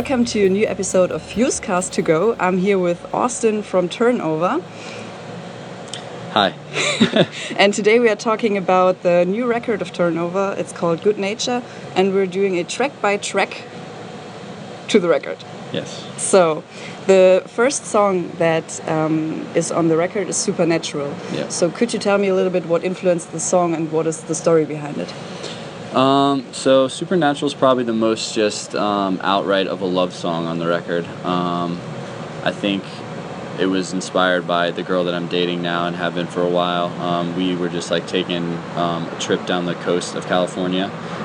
[0.00, 2.34] Welcome to a new episode of Fusecast to Go.
[2.40, 4.62] I'm here with Austin from Turnover.
[6.30, 6.54] Hi.
[7.58, 10.54] and today we are talking about the new record of Turnover.
[10.56, 11.62] It's called Good Nature,
[11.94, 13.64] and we're doing a track by track
[14.88, 15.44] to the record.
[15.70, 16.02] Yes.
[16.16, 16.64] So,
[17.06, 21.14] the first song that um, is on the record is Supernatural.
[21.34, 21.48] Yeah.
[21.48, 24.22] So, could you tell me a little bit what influenced the song and what is
[24.22, 25.12] the story behind it?
[25.92, 30.58] Um, so Supernatural is probably the most just um, outright of a love song on
[30.58, 31.04] the record.
[31.24, 31.80] Um,
[32.44, 32.84] I think
[33.58, 36.48] it was inspired by the girl that I'm dating now and have been for a
[36.48, 36.86] while.
[37.02, 40.84] Um, we were just like taking um, a trip down the coast of California,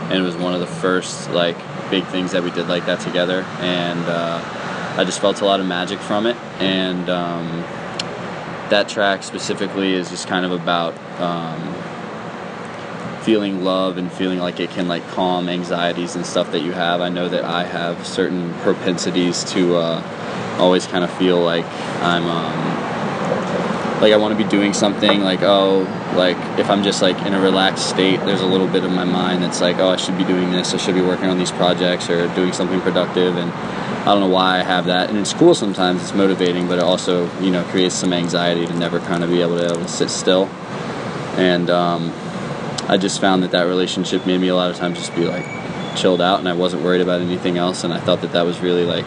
[0.09, 1.57] and it was one of the first like
[1.89, 5.59] big things that we did like that together, and uh, I just felt a lot
[5.59, 7.61] of magic from it, and um,
[8.69, 10.93] that track specifically is just kind of about
[13.23, 17.01] feeling love and feeling like it can like calm anxieties and stuff that you have.
[17.01, 21.65] I know that I have certain propensities to uh, always kind of feel like
[22.01, 25.79] I'm um, like I want to be doing something like oh
[26.15, 29.05] like if I'm just like in a relaxed state there's a little bit of my
[29.05, 31.51] mind that's like oh I should be doing this I should be working on these
[31.51, 35.33] projects or doing something productive and I don't know why I have that and it's
[35.33, 39.23] cool sometimes it's motivating but it also you know creates some anxiety to never kind
[39.23, 40.45] of be able to, able to sit still
[41.37, 42.13] and um,
[42.87, 45.45] I just found that that relationship made me a lot of times just be like
[45.95, 48.59] chilled out and I wasn't worried about anything else and I thought that that was
[48.59, 49.05] really like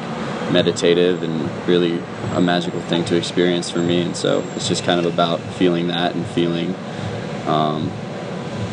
[0.51, 4.99] meditative and really a magical thing to experience for me and so it's just kind
[4.99, 6.75] of about feeling that and feeling
[7.47, 7.91] um,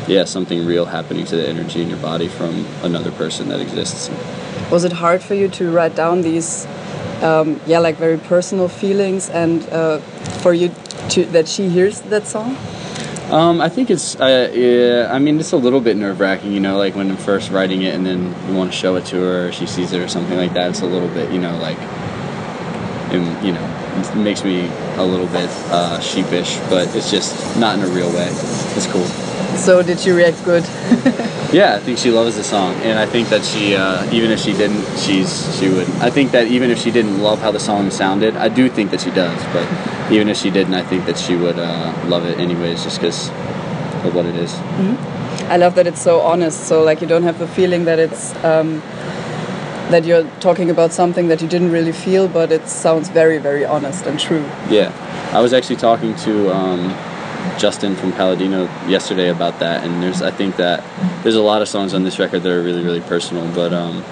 [0.07, 4.09] yeah something real happening to the energy in your body from another person that exists.
[4.71, 6.65] Was it hard for you to write down these
[7.21, 9.99] um, yeah like very personal feelings and uh,
[10.41, 10.71] for you
[11.09, 12.57] to that she hears that song
[13.31, 16.59] um, I think it's, uh, yeah, I mean, it's a little bit nerve wracking, you
[16.59, 19.17] know, like when I'm first writing it and then you want to show it to
[19.17, 20.69] her or she sees it or something like that.
[20.69, 21.77] It's a little bit, you know, like,
[23.11, 27.77] it, you know, it makes me a little bit uh, sheepish, but it's just not
[27.77, 28.27] in a real way.
[28.29, 29.05] It's cool.
[29.57, 30.63] So did she react good?
[31.55, 34.41] yeah, I think she loves the song, and I think that she, uh, even if
[34.41, 35.87] she didn't, she's she would.
[36.01, 38.91] I think that even if she didn't love how the song sounded, I do think
[38.91, 39.39] that she does.
[39.53, 39.65] But
[40.11, 43.29] even if she didn't, I think that she would uh, love it anyways, just because
[44.03, 44.51] of what it is.
[44.51, 45.53] Mm -hmm.
[45.53, 46.67] I love that it's so honest.
[46.67, 48.33] So like you don't have the feeling that it's.
[48.43, 48.81] Um,
[49.91, 53.65] that you're talking about something that you didn't really feel, but it sounds very, very
[53.65, 54.43] honest and true.
[54.69, 54.89] Yeah,
[55.31, 56.81] I was actually talking to um,
[57.57, 60.83] Justin from Paladino yesterday about that, and there's I think that
[61.23, 64.03] there's a lot of songs on this record that are really really personal, but um,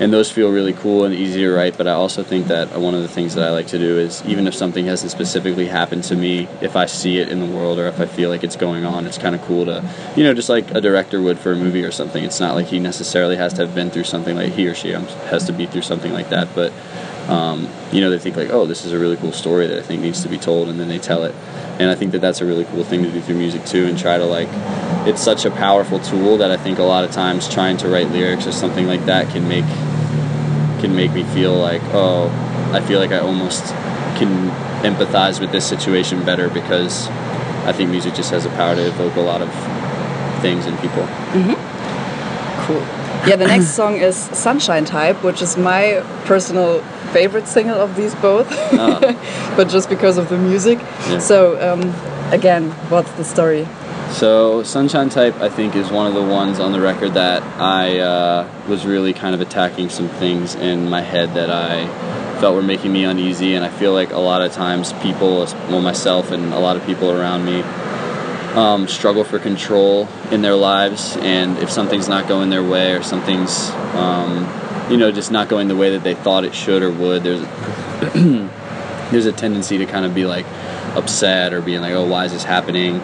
[0.00, 1.76] and those feel really cool and easy to write.
[1.76, 4.24] But I also think that one of the things that I like to do is
[4.26, 7.78] even if something hasn't specifically happened to me, if I see it in the world
[7.78, 10.34] or if I feel like it's going on, it's kind of cool to, you know,
[10.34, 12.22] just like a director would for a movie or something.
[12.24, 14.90] It's not like he necessarily has to have been through something like he or she
[14.90, 16.72] has to be through something like that, but.
[17.28, 19.82] Um, you know, they think like, oh, this is a really cool story that I
[19.82, 21.34] think needs to be told, and then they tell it
[21.78, 23.96] and I think that that's a really cool thing to do through music too, and
[23.96, 24.48] try to like,
[25.06, 28.10] it's such a powerful tool that I think a lot of times trying to write
[28.10, 29.64] lyrics or something like that can make
[30.80, 32.28] can make me feel like, oh,
[32.72, 33.64] I feel like I almost
[34.16, 34.50] can
[34.82, 37.08] empathize with this situation better because
[37.66, 39.50] I think music just has a power to evoke a lot of
[40.40, 41.02] things in people.
[41.32, 42.66] Mm-hmm.
[42.66, 42.80] Cool.
[43.28, 48.14] Yeah, the next song is Sunshine Type, which is my personal favorite single of these
[48.16, 49.00] both, oh.
[49.56, 50.78] but just because of the music.
[50.78, 51.18] Yeah.
[51.18, 51.80] So, um,
[52.32, 53.66] again, what's the story?
[54.10, 57.98] So, Sunshine Type, I think, is one of the ones on the record that I
[57.98, 61.86] uh, was really kind of attacking some things in my head that I
[62.40, 63.54] felt were making me uneasy.
[63.54, 66.86] And I feel like a lot of times people, well, myself and a lot of
[66.86, 67.62] people around me,
[68.56, 71.16] um, struggle for control in their lives.
[71.18, 74.48] And if something's not going their way or something's, um,
[74.90, 77.42] you know, just not going the way that they thought it should or would, there's
[79.10, 80.46] there's a tendency to kind of be like
[80.96, 83.00] upset or being like, oh, why is this happening?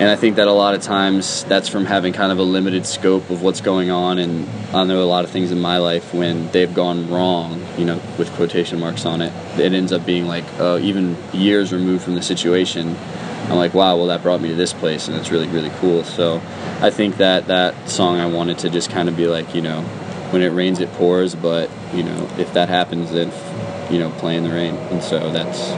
[0.00, 2.86] And I think that a lot of times that's from having kind of a limited
[2.86, 4.18] scope of what's going on.
[4.18, 7.84] And I know a lot of things in my life when they've gone wrong, you
[7.84, 12.02] know, with quotation marks on it, it ends up being like uh, even years removed
[12.02, 12.96] from the situation.
[13.50, 16.04] I'm like, wow, well, that brought me to this place, and it's really, really cool.
[16.04, 16.40] So
[16.80, 19.82] I think that that song I wanted to just kind of be like, you know,
[20.30, 23.32] when it rains, it pours, but, you know, if that happens, then,
[23.92, 24.76] you know, play in the rain.
[24.76, 25.70] And so that's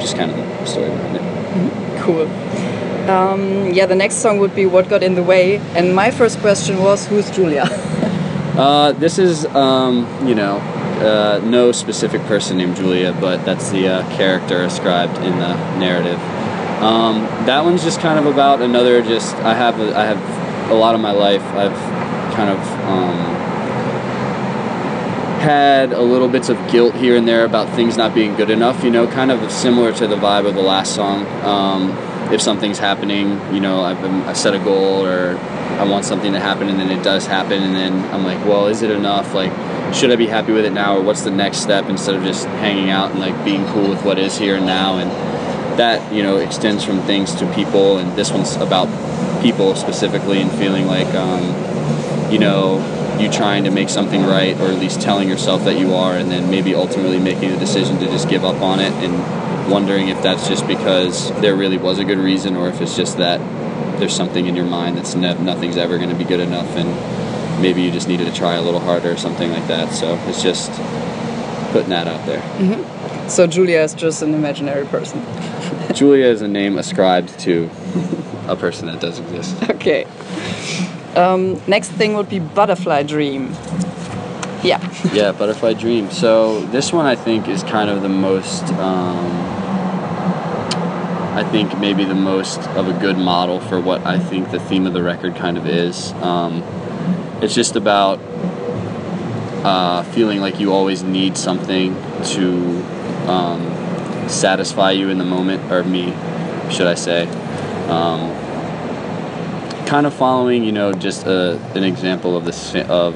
[0.00, 1.22] just kind of the story behind it.
[1.22, 2.02] Mm-hmm.
[2.04, 3.10] Cool.
[3.10, 5.56] Um, yeah, the next song would be What Got in the Way.
[5.74, 7.64] And my first question was, Who's Julia?
[8.56, 10.58] uh, this is, um, you know,
[10.98, 16.20] uh, no specific person named Julia, but that's the uh, character ascribed in the narrative.
[16.82, 19.02] Um, that one's just kind of about another.
[19.02, 21.42] Just I have a, I have a lot of my life.
[21.42, 23.16] I've kind of um,
[25.40, 28.84] had a little bits of guilt here and there about things not being good enough.
[28.84, 31.26] You know, kind of similar to the vibe of the last song.
[31.44, 31.96] Um,
[32.32, 35.38] if something's happening, you know, I've, been, I've set a goal or
[35.78, 38.66] I want something to happen, and then it does happen, and then I'm like, well,
[38.66, 39.32] is it enough?
[39.32, 39.52] Like,
[39.94, 41.88] should I be happy with it now, or what's the next step?
[41.88, 44.98] Instead of just hanging out and like being cool with what is here and now,
[44.98, 45.10] and
[45.78, 48.88] that you know extends from things to people, and this one's about
[49.42, 52.78] people specifically and feeling like, um, you know,
[53.18, 56.30] you trying to make something right, or at least telling yourself that you are, and
[56.30, 60.22] then maybe ultimately making a decision to just give up on it, and wondering if
[60.22, 63.40] that's just because there really was a good reason, or if it's just that
[63.98, 66.88] there's something in your mind that's ne- nothing's ever going to be good enough, and
[67.62, 69.92] maybe you just needed to try a little harder or something like that.
[69.92, 70.70] So it's just
[71.72, 72.40] putting that out there.
[72.40, 72.97] Mm-hmm.
[73.28, 75.22] So Julia is just an imaginary person.
[75.94, 77.70] Julia is a name ascribed to
[78.48, 79.56] a person that does exist.
[79.70, 80.06] Okay.
[81.14, 83.54] Um, next thing would be Butterfly Dream.
[84.62, 84.80] Yeah.
[85.12, 86.10] yeah, Butterfly Dream.
[86.10, 88.64] So this one I think is kind of the most.
[88.74, 89.26] Um,
[91.36, 94.86] I think maybe the most of a good model for what I think the theme
[94.86, 96.12] of the record kind of is.
[96.14, 96.62] Um,
[97.40, 98.18] it's just about
[99.64, 101.94] uh, feeling like you always need something
[102.24, 102.82] to
[103.28, 106.06] um, satisfy you in the moment, or me,
[106.70, 107.26] should I say.
[107.88, 108.34] Um,
[109.86, 113.14] kind of following, you know, just a, an example of this of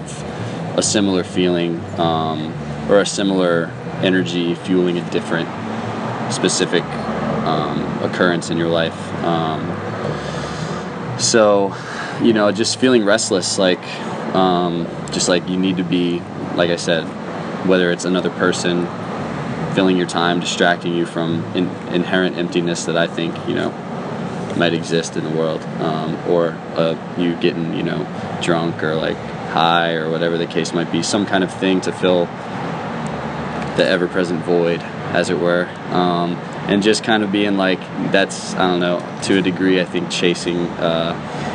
[0.76, 2.52] a similar feeling um,
[2.90, 3.66] or a similar
[4.02, 5.48] energy fueling a different
[6.32, 6.82] specific
[7.44, 8.96] um, occurrence in your life.
[9.22, 9.60] Um,
[11.18, 11.76] so,
[12.22, 13.84] you know, just feeling restless, like
[14.34, 16.20] um, just like you need to be,
[16.54, 17.04] like I said,
[17.66, 18.86] whether it's another person
[19.74, 23.70] filling your time, distracting you from in, inherent emptiness that I think you know
[24.56, 28.06] might exist in the world, um, or uh, you getting you know
[28.42, 31.92] drunk or like high or whatever the case might be, some kind of thing to
[31.92, 32.26] fill
[33.76, 34.80] the ever-present void,
[35.14, 36.32] as it were, um,
[36.69, 37.80] and just kind of being like
[38.12, 40.66] that's I don't know to a degree I think chasing.
[40.78, 41.50] Uh,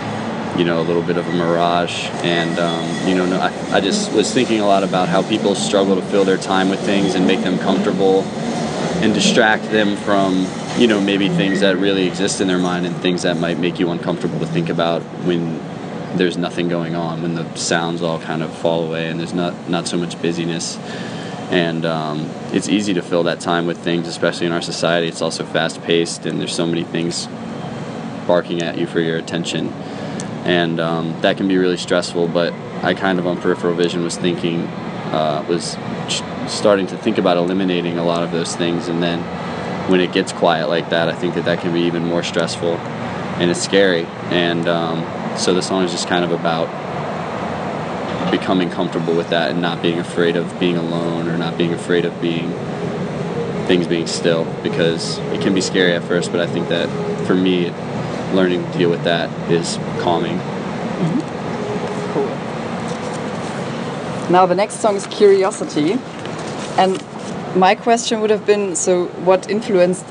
[0.57, 3.81] you know, a little bit of a mirage, and um, you know, no, I, I
[3.81, 7.15] just was thinking a lot about how people struggle to fill their time with things
[7.15, 8.23] and make them comfortable
[9.01, 10.47] and distract them from
[10.79, 13.79] you know maybe things that really exist in their mind and things that might make
[13.79, 15.59] you uncomfortable to think about when
[16.17, 19.69] there's nothing going on when the sounds all kind of fall away and there's not
[19.69, 20.77] not so much busyness.
[21.49, 25.07] And um, it's easy to fill that time with things especially in our society.
[25.07, 27.27] It's also fast paced and there's so many things
[28.25, 29.71] barking at you for your attention
[30.47, 34.17] and um, that can be really stressful but i kind of on peripheral vision was
[34.17, 34.61] thinking
[35.11, 35.77] uh, was
[36.47, 39.19] starting to think about eliminating a lot of those things and then
[39.89, 42.77] when it gets quiet like that i think that that can be even more stressful
[43.39, 45.05] and it's scary and um,
[45.37, 46.67] so the song is just kind of about
[48.31, 52.05] becoming comfortable with that and not being afraid of being alone or not being afraid
[52.05, 52.51] of being
[53.67, 56.87] things being still because it can be scary at first but i think that
[57.27, 57.69] for me
[58.33, 60.37] learning to deal with that is calming.
[60.37, 61.21] Mm-hmm.
[62.13, 62.29] cool.
[64.31, 65.97] Now the next song is curiosity.
[66.77, 67.03] And
[67.55, 70.07] my question would have been so what influenced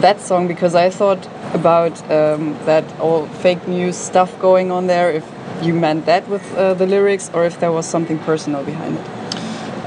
[0.00, 0.48] that song?
[0.48, 5.24] Because i thought about um, that all fake news stuff going on there if
[5.62, 9.06] you meant that with uh, the lyrics or if there was something personal behind it.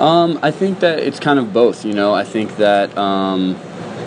[0.01, 2.13] Um, i think that it's kind of both you know?
[2.13, 3.56] I think that um,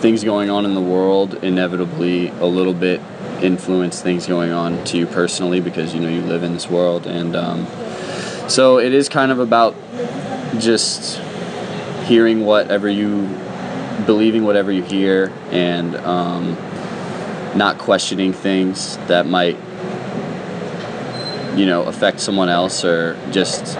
[0.01, 2.99] things going on in the world inevitably a little bit
[3.41, 7.07] influence things going on to you personally because you know you live in this world.
[7.07, 7.67] And um,
[8.49, 9.75] so it is kind of about
[10.59, 11.19] just
[12.05, 13.27] hearing whatever you
[14.05, 16.53] believing whatever you hear and um,
[17.55, 19.57] not questioning things that might
[21.57, 23.77] you know affect someone else or just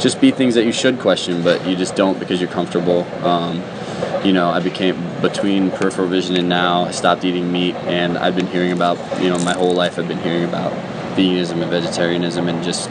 [0.00, 3.04] just be things that you should question but you just don't because you're comfortable.
[3.24, 3.62] Um,
[4.24, 8.36] you know i became between peripheral vision and now i stopped eating meat and i've
[8.36, 10.72] been hearing about you know my whole life i've been hearing about
[11.16, 12.88] veganism and vegetarianism and just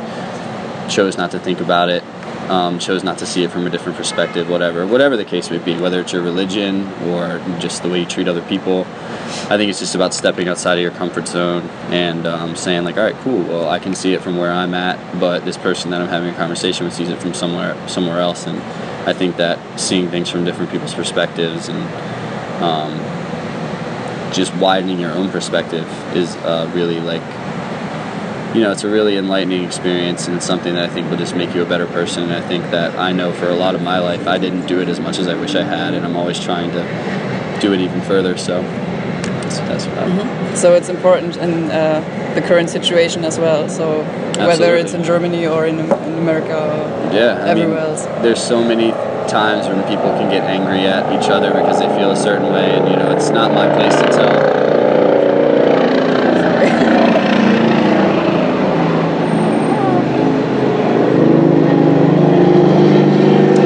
[0.89, 2.03] chose not to think about it
[2.51, 5.57] um, chose not to see it from a different perspective, whatever, whatever the case may
[5.57, 8.81] be, whether it's your religion or just the way you treat other people.
[8.81, 11.61] I think it's just about stepping outside of your comfort zone
[11.91, 13.41] and um, saying like, all right, cool.
[13.43, 16.33] Well, I can see it from where I'm at, but this person that I'm having
[16.33, 18.59] a conversation with sees it from somewhere somewhere else, and
[19.07, 22.20] I think that seeing things from different people's perspectives and
[22.61, 22.93] um,
[24.33, 27.23] just widening your own perspective is uh, really like
[28.53, 31.35] you know, it's a really enlightening experience and it's something that I think will just
[31.35, 32.23] make you a better person.
[32.23, 34.81] And I think that I know for a lot of my life, I didn't do
[34.81, 37.79] it as much as I wish I had, and I'm always trying to do it
[37.79, 38.37] even further.
[38.37, 40.55] So That's that's what Mm-hmm.
[40.55, 43.69] So it's important in uh, the current situation as well.
[43.69, 44.47] So Absolutely.
[44.47, 48.05] whether it's in Germany or in, in America or yeah, everywhere I mean, else.
[48.21, 48.91] There's so many
[49.27, 52.77] times when people can get angry at each other because they feel a certain way,
[52.77, 54.41] and you know, it's not my place to tell.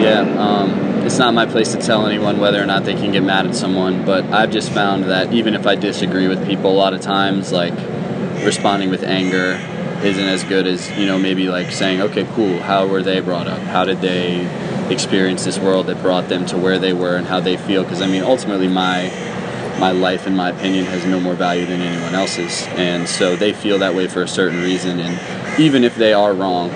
[0.00, 0.70] yeah, um,
[1.04, 3.54] it's not my place to tell anyone whether or not they can get mad at
[3.54, 7.00] someone, but I've just found that even if I disagree with people, a lot of
[7.00, 7.74] times, like
[8.44, 9.58] responding with anger
[10.02, 13.46] isn't as good as, you know, maybe like saying, okay, cool, how were they brought
[13.46, 13.60] up?
[13.60, 14.46] How did they
[14.90, 17.82] experience this world that brought them to where they were and how they feel?
[17.82, 19.12] Because I mean, ultimately, my
[19.78, 23.52] my life and my opinion has no more value than anyone else's, and so they
[23.52, 26.70] feel that way for a certain reason, and even if they are wrong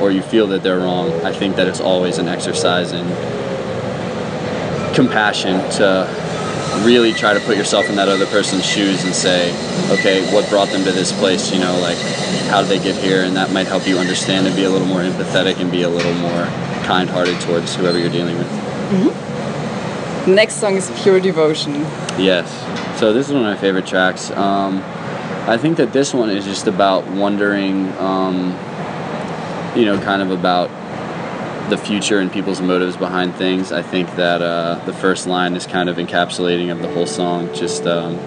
[0.00, 3.06] or you feel that they're wrong, I think that it's always an exercise in
[4.94, 6.06] compassion to
[6.84, 9.50] really try to put yourself in that other person's shoes and say,
[9.90, 11.52] okay, what brought them to this place?
[11.52, 11.98] You know, like
[12.48, 13.22] how did they get here?
[13.22, 15.88] And that might help you understand and be a little more empathetic and be a
[15.88, 16.46] little more
[16.84, 18.46] kind-hearted towards whoever you're dealing with.
[18.46, 20.30] Mm-hmm.
[20.30, 21.74] The next song is Pure Devotion.
[22.18, 22.50] Yes.
[22.98, 24.30] So this is one of my favorite tracks.
[24.32, 24.82] Um,
[25.48, 28.56] I think that this one is just about wondering, um,
[29.76, 30.68] you know, kind of about
[31.68, 33.72] the future and people's motives behind things.
[33.72, 37.52] I think that uh, the first line is kind of encapsulating of the whole song.
[37.54, 38.18] Just um,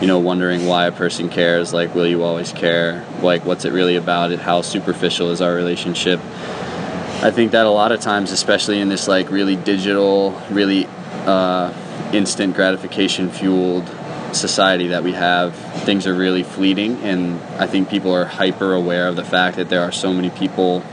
[0.00, 1.72] you know, wondering why a person cares.
[1.72, 3.04] Like, will you always care?
[3.22, 4.30] Like, what's it really about?
[4.30, 6.20] It how superficial is our relationship?
[7.22, 10.86] I think that a lot of times, especially in this like really digital, really
[11.26, 11.72] uh,
[12.12, 13.88] instant gratification fueled
[14.32, 19.08] society that we have, things are really fleeting, and I think people are hyper aware
[19.08, 20.84] of the fact that there are so many people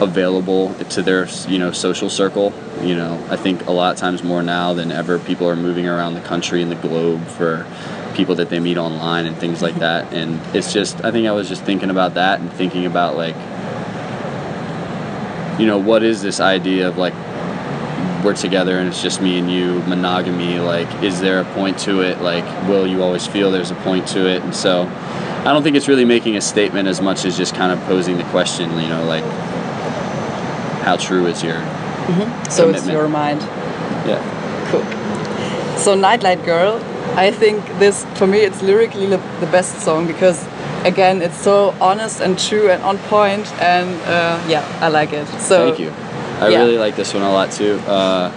[0.00, 2.52] available to their you know social circle.
[2.82, 5.88] You know, I think a lot of times more now than ever, people are moving
[5.88, 7.66] around the country and the globe for
[8.14, 10.12] people that they meet online and things like that.
[10.18, 13.36] And it's just, I think I was just thinking about that and thinking about like,
[15.60, 17.14] you know, what is this idea of like
[18.24, 20.58] we're together and it's just me and you, monogamy?
[20.58, 22.20] Like, is there a point to it?
[22.20, 24.42] Like, will you always feel there's a point to it?
[24.42, 24.90] And so.
[25.38, 28.18] I don't think it's really making a statement as much as just kind of posing
[28.18, 29.22] the question, you know, like
[30.88, 32.50] how true is your mm-hmm.
[32.50, 33.40] so it's your mind.
[34.10, 34.20] Yeah.
[34.70, 34.84] Cool.
[35.84, 36.74] So nightlight girl
[37.16, 40.46] i think this for me it's lyrically the best song because
[40.84, 45.26] again it's so honest and true and on point and uh, yeah i like it.
[45.40, 45.90] So thank you.
[46.40, 46.58] I yeah.
[46.60, 47.74] really like this one a lot too.
[47.86, 48.30] Uh,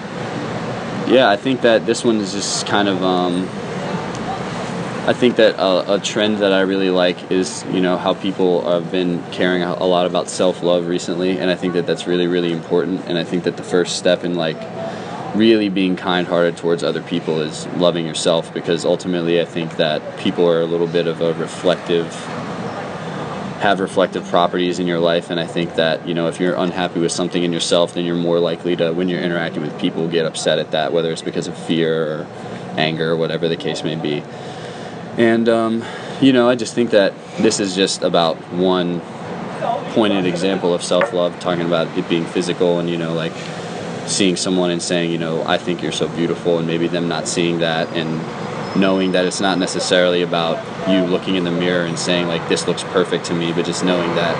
[1.08, 3.48] yeah i think that this one is just kind of um,
[5.04, 8.70] I think that a, a, trend that I really like is you know how people
[8.70, 12.28] have been caring a lot about self love recently, and I think that that's really
[12.28, 13.06] really important.
[13.08, 14.62] And I think that the first step in like
[15.36, 20.20] really being kind hearted towards other people is loving yourself, because ultimately I think that
[20.20, 22.14] people are a little bit of a reflective
[23.62, 27.00] have reflective properties in your life and i think that you know if you're unhappy
[27.00, 30.26] with something in yourself then you're more likely to when you're interacting with people get
[30.26, 32.28] upset at that whether it's because of fear or
[32.76, 34.24] anger or whatever the case may be
[35.18, 35.84] and, um,
[36.22, 39.02] you know, I just think that this is just about one
[39.94, 43.34] pointed example of self love, talking about it being physical and, you know, like
[44.08, 47.28] seeing someone and saying, you know, I think you're so beautiful, and maybe them not
[47.28, 50.58] seeing that and knowing that it's not necessarily about
[50.90, 53.84] you looking in the mirror and saying, like, this looks perfect to me, but just
[53.84, 54.36] knowing that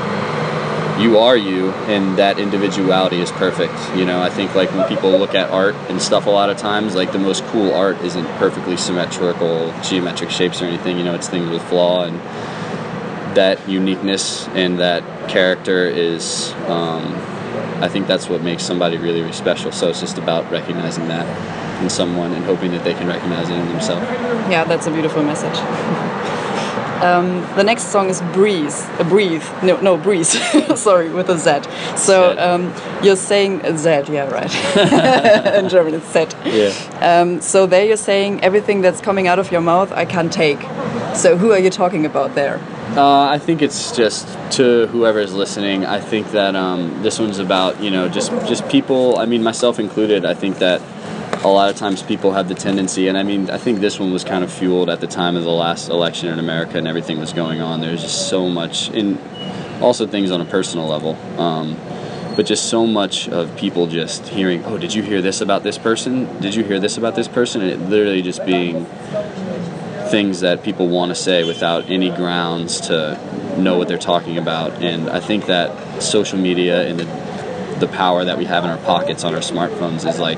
[1.02, 4.22] you are you and that individuality is perfect you know?
[4.22, 7.12] I think like when people look at art and stuff a lot of times like
[7.12, 11.16] the most cool art isn't perfectly symmetrical geometric shapes or anything you know?
[11.16, 12.20] It's things with flaw and
[13.36, 17.16] that uniqueness and that character is um,
[17.82, 19.72] i think that's what makes somebody really, really special.
[19.72, 21.26] So it's just about recognizing that
[21.82, 24.06] in someone and hoping that they can recognize it in themselves.
[24.52, 25.56] Yeah that's a beautiful message
[27.02, 28.72] Um, the next song is Breathe.
[29.00, 29.44] Uh, breathe.
[29.64, 30.30] No, no, Breeze.
[30.80, 31.62] Sorry, with a Z.
[31.98, 35.56] So um, you're saying Z, yeah, right.
[35.56, 36.28] In German, it's Z.
[36.46, 36.70] Yeah.
[37.02, 40.62] Um, so there you're saying everything that's coming out of your mouth, I can't take.
[41.16, 42.62] So who are you talking about there?
[42.96, 44.28] Uh, I think it's just
[44.58, 45.86] to whoever is listening.
[45.86, 49.18] I think that um, this one's about you know just just people.
[49.18, 50.26] I mean myself included.
[50.26, 50.82] I think that
[51.44, 54.12] a lot of times people have the tendency, and I mean, I think this one
[54.12, 57.20] was kind of fueled at the time of the last election in America and everything
[57.20, 57.82] was going on.
[57.82, 59.18] There's just so much, in
[59.82, 61.76] also things on a personal level, um,
[62.36, 65.78] but just so much of people just hearing, oh, did you hear this about this
[65.78, 66.40] person?
[66.42, 67.62] Did you hear this about this person?
[67.62, 68.86] And it literally just being
[70.12, 73.20] things that people want to say without any grounds to
[73.58, 74.72] know what they're talking about.
[74.82, 77.21] And I think that social media and the
[77.82, 80.38] the power that we have in our pockets on our smartphones is like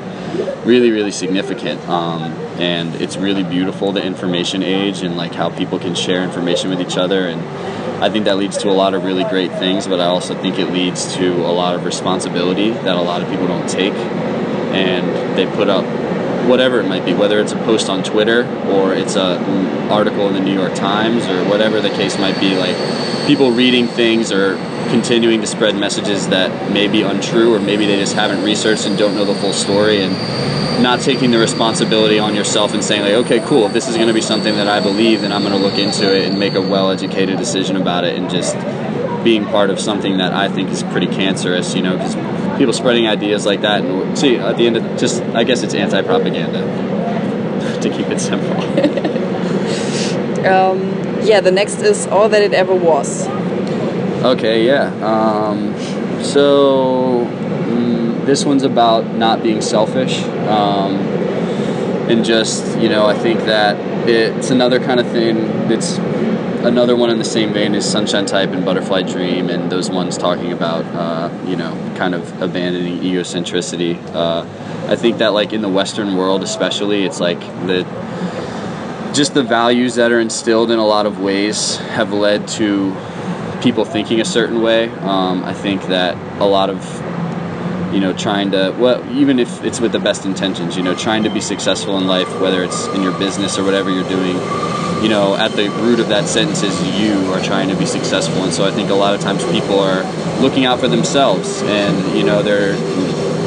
[0.66, 1.80] really really significant.
[1.88, 6.70] Um, and it's really beautiful the information age and like how people can share information
[6.70, 7.28] with each other.
[7.28, 7.42] And
[8.04, 10.58] I think that leads to a lot of really great things but I also think
[10.58, 13.94] it leads to a lot of responsibility that a lot of people don't take.
[14.74, 15.86] And they put up
[16.48, 19.40] whatever it might be, whether it's a post on Twitter or it's a
[19.90, 22.76] article in the New York Times or whatever the case might be, like
[23.27, 24.56] people reading things or
[24.89, 28.98] continuing to spread messages that may be untrue or maybe they just haven't researched and
[28.98, 30.13] don't know the full story and
[30.84, 34.08] not taking the responsibility on yourself and saying like okay cool if this is going
[34.08, 36.53] to be something that i believe then i'm going to look into it and make
[36.53, 38.56] a well educated decision about it and just
[39.24, 42.15] being part of something that i think is pretty cancerous you know because
[42.58, 43.84] people spreading ideas like that.
[43.84, 46.62] And see, at the end of just, I guess it's anti-propaganda
[47.82, 49.20] to keep it simple.
[50.46, 50.80] um,
[51.24, 53.28] yeah, the next is all that it ever was.
[54.24, 54.88] Okay, yeah.
[55.04, 55.74] Um,
[56.24, 60.24] so mm, this one's about not being selfish.
[60.48, 60.96] Um,
[62.10, 65.36] and just, you know, I think that it's another kind of thing
[65.70, 65.98] that's
[66.66, 70.18] another one in the same vein is Sunshine Type and Butterfly Dream, and those ones
[70.18, 74.02] talking about, uh, you know, kind of abandoning egocentricity.
[74.14, 74.46] Uh,
[74.90, 77.86] I think that, like, in the Western world, especially, it's like the
[79.13, 82.96] just the values that are instilled in a lot of ways have led to
[83.62, 84.89] people thinking a certain way.
[84.89, 86.84] Um, I think that a lot of
[87.93, 91.24] you know trying to well even if it's with the best intentions you know trying
[91.24, 94.36] to be successful in life whether it's in your business or whatever you're doing
[95.03, 98.41] you know, at the root of that sentence is you are trying to be successful.
[98.41, 100.01] And so I think a lot of times people are
[100.41, 102.74] looking out for themselves and, you know, they're,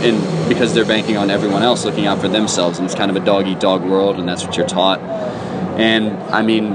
[0.05, 2.79] and because they're banking on everyone else looking out for themselves.
[2.79, 5.01] And it's kind of a dog eat dog world, and that's what you're taught.
[5.77, 6.71] And I mean,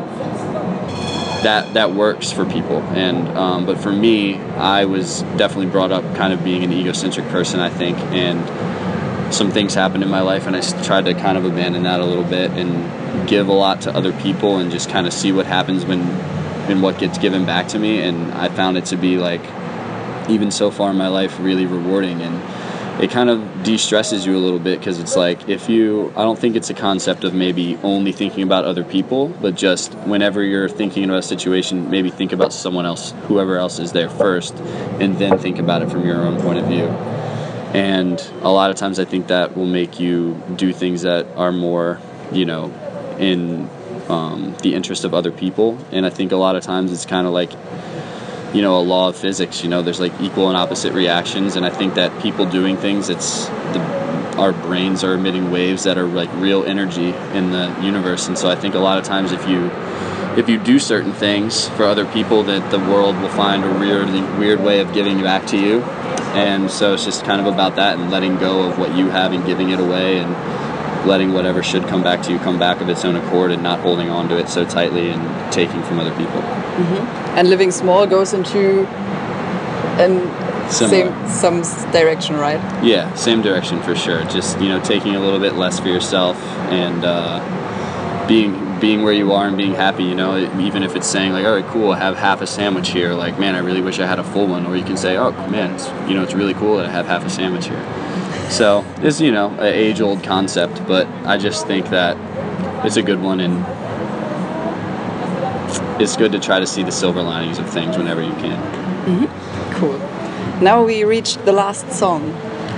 [1.43, 2.81] that that works for people.
[2.81, 7.27] And um, but for me, I was definitely brought up kind of being an egocentric
[7.29, 7.59] person.
[7.59, 11.45] I think, and some things happened in my life, and I tried to kind of
[11.45, 15.07] abandon that a little bit and give a lot to other people and just kind
[15.07, 16.01] of see what happens when
[16.69, 18.01] and what gets given back to me.
[18.01, 19.41] And I found it to be like,
[20.29, 22.41] even so far in my life, really rewarding and
[22.99, 26.37] it kind of de-stresses you a little bit because it's like if you i don't
[26.37, 30.69] think it's a concept of maybe only thinking about other people but just whenever you're
[30.69, 34.55] thinking about a situation maybe think about someone else whoever else is there first
[34.99, 36.87] and then think about it from your own point of view
[37.73, 41.53] and a lot of times I think that will make you do things that are
[41.53, 41.99] more,
[42.33, 42.65] you know,
[43.17, 43.69] in
[44.09, 45.77] um, the interest of other people.
[45.91, 47.53] And I think a lot of times it's kind of like,
[48.53, 49.63] you know, a law of physics.
[49.63, 53.09] You know, there's like equal and opposite reactions, and I think that people doing things,
[53.09, 58.27] it's the, our brains are emitting waves that are like real energy in the universe.
[58.27, 59.71] And so I think a lot of times if you
[60.37, 64.09] if you do certain things for other people, that the world will find a weird
[64.37, 65.83] weird way of giving back to you
[66.33, 69.33] and so it's just kind of about that and letting go of what you have
[69.33, 70.31] and giving it away and
[71.05, 73.79] letting whatever should come back to you come back of its own accord and not
[73.81, 76.60] holding on to it so tightly and taking from other people.
[76.75, 77.37] Mm-hmm.
[77.37, 78.87] And living small goes into
[79.99, 82.61] and same some direction, right?
[82.83, 84.23] Yeah, same direction for sure.
[84.25, 86.37] Just you know, taking a little bit less for yourself
[86.71, 91.07] and uh, being being where you are and being happy, you know, even if it's
[91.07, 93.13] saying like, all right, cool, I have half a sandwich here.
[93.13, 94.65] Like, man, I really wish I had a full one.
[94.65, 97.05] Or you can say, oh, man, it's, you know, it's really cool that I have
[97.05, 98.49] half a sandwich here.
[98.49, 102.17] So it's, you know, an age old concept, but I just think that
[102.85, 103.63] it's a good one and
[105.99, 108.59] it's good to try to see the silver linings of things whenever you can.
[109.05, 109.73] Mm-hmm.
[109.75, 109.97] Cool.
[110.61, 112.29] Now we reached the last song.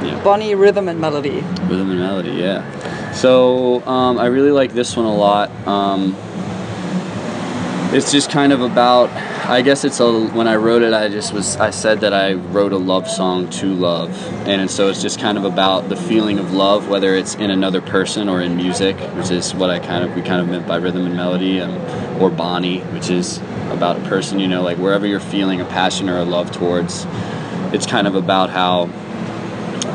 [0.03, 0.21] Yeah.
[0.23, 1.41] Bonnie Rhythm and Melody.
[1.69, 3.11] Rhythm and Melody, yeah.
[3.11, 5.49] So um, I really like this one a lot.
[5.67, 6.15] Um,
[7.93, 9.09] it's just kind of about.
[9.47, 10.27] I guess it's a.
[10.27, 11.57] When I wrote it, I just was.
[11.57, 14.09] I said that I wrote a love song to love,
[14.47, 17.81] and so it's just kind of about the feeling of love, whether it's in another
[17.81, 20.77] person or in music, which is what I kind of we kind of meant by
[20.77, 23.37] rhythm and melody, um, or Bonnie, which is
[23.69, 24.39] about a person.
[24.39, 27.05] You know, like wherever you're feeling a passion or a love towards,
[27.73, 28.87] it's kind of about how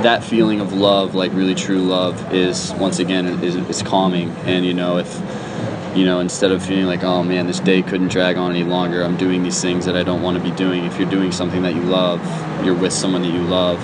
[0.02, 4.30] that feeling of love, like really true love, is once again is, is calming.
[4.46, 5.20] And you know, if
[5.94, 9.02] you know, instead of feeling like, oh man, this day couldn't drag on any longer,
[9.02, 10.84] I'm doing these things that I don't want to be doing.
[10.84, 12.20] If you're doing something that you love,
[12.64, 13.80] you're with someone that you love,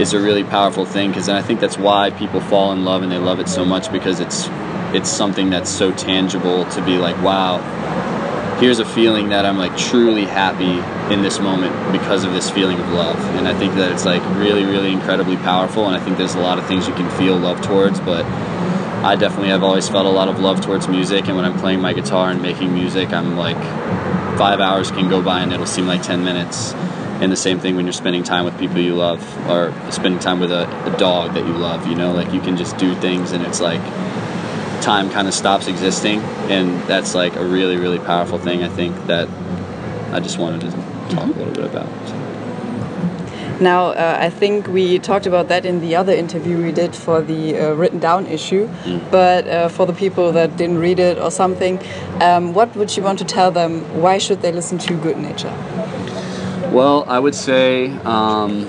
[0.00, 1.10] is a really powerful thing.
[1.10, 3.90] Because I think that's why people fall in love and they love it so much
[3.90, 4.48] because it's
[4.94, 7.58] it's something that's so tangible to be like, wow,
[8.60, 10.80] here's a feeling that I'm like truly happy
[11.12, 13.18] in this moment because of this feeling of love.
[13.36, 15.86] And I think that it's like really, really incredibly powerful.
[15.86, 18.24] And I think there's a lot of things you can feel love towards, but
[19.06, 21.28] I definitely have always felt a lot of love towards music.
[21.28, 23.56] And when I'm playing my guitar and making music, I'm like,
[24.36, 26.74] five hours can go by and it'll seem like 10 minutes.
[27.22, 30.40] and the same thing when you're spending time with people you love or spending time
[30.40, 33.32] with a, a dog that you love you know like you can just do things
[33.32, 33.80] and it's like
[34.82, 38.94] time kind of stops existing and that's like a really really powerful thing i think
[39.06, 39.30] that
[40.12, 40.70] i just wanted to
[41.14, 42.15] talk a little bit about so.
[43.60, 47.22] Now, uh, I think we talked about that in the other interview we did for
[47.22, 49.10] the uh, written down issue, mm.
[49.10, 51.80] but uh, for the people that didn't read it or something,
[52.20, 53.80] um, what would you want to tell them?
[54.02, 55.54] Why should they listen to Good Nature?
[56.70, 58.68] Well, I would say um,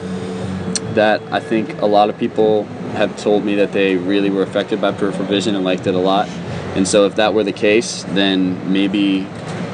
[0.93, 4.79] that I think a lot of people have told me that they really were affected
[4.79, 6.29] by peripheral vision and liked it a lot.
[6.77, 9.27] And so, if that were the case, then maybe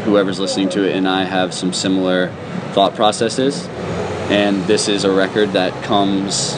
[0.05, 2.29] whoever's listening to it and I have some similar
[2.73, 3.67] thought processes.
[4.31, 6.53] And this is a record that comes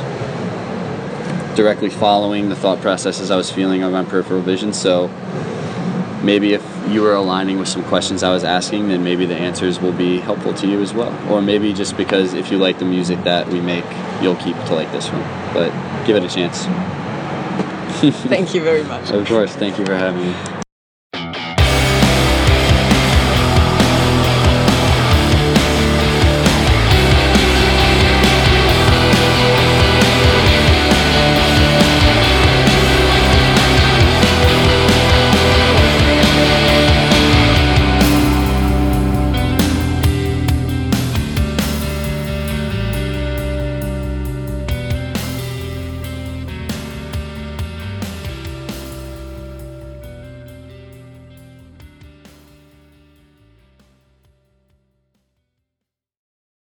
[1.56, 4.74] directly following the thought processes I was feeling on my peripheral vision.
[4.74, 5.08] So
[6.24, 9.80] maybe if you were aligning with some questions I was asking, then maybe the answers
[9.80, 11.14] will be helpful to you as well.
[11.32, 13.86] Or maybe just because if you like the music that we make,
[14.22, 15.24] you'll keep to like this one.
[15.54, 15.72] But
[16.06, 16.66] give it a chance.
[18.28, 19.10] thank you very much.
[19.12, 19.56] Of course.
[19.56, 20.55] Thank you for having me.